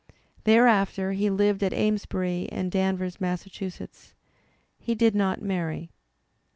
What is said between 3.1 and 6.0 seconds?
Massa chusetts. He did not marry.